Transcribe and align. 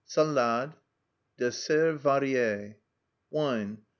Salade. 0.07 0.73
Desserts 1.37 2.01
varies. 2.01 2.73
WINE. 3.29 3.85